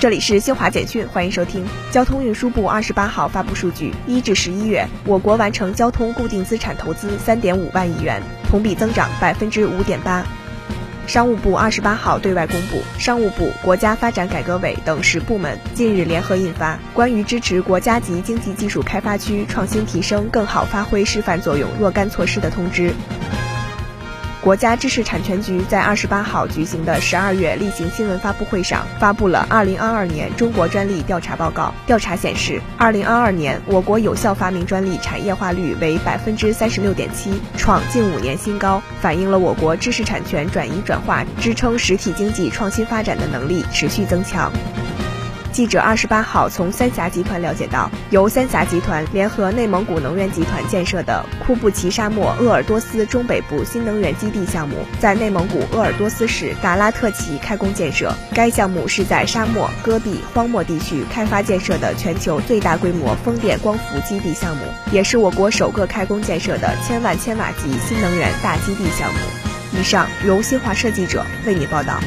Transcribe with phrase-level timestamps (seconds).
[0.00, 1.66] 这里是新华简讯，欢迎收听。
[1.90, 10.24] 交通运输部二十八号发布数据，一至十一月，我国完成交通固定资产投资三点五万亿元，同比增长百分之五点八。
[11.08, 22.90] 商务部二十八号对外公布，商务部、国家发展改革委等十部门近日联合印发《关于支持国家级经济技术开发区创新提升更好发挥示范作用若干措施的通知》。
[24.48, 31.74] 国家知识产权局在二十八号举行的十二月例行新闻发布会上，发布了二零二二年中国专利调查报告。
[31.86, 44.50] 调查显示，二零二二年我国有效发明专利产业化率为百分之三十六点七，创近五年新高，反映了我国知识产权转移转化支撑实体经济创新发展的能力持续增强。
[45.52, 58.14] 记者二十八号从三峡集团了解到，由三峡集团联合内蒙古能源集团建设的库布齐沙漠鄂尔多斯中北部新能源基地项目，在内蒙古鄂尔多斯市达拉特旗开工建设。
[58.32, 64.62] 该项目是在沙漠、戈壁、荒漠地区开发建设的全球最大规模风电光伏基地项目，
[64.92, 69.18] 也是我国首个开工建设的千万千瓦级新能源大基地项目。
[69.78, 71.98] 以上由新华社记者为你报道。